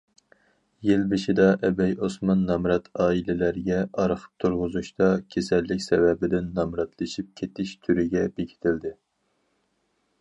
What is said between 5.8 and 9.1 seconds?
سەۋەبىدىن نامراتلىشىپ كېتىش تۈرىگە بېكىتىلدى.